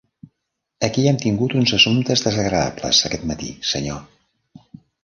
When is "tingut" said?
1.25-1.55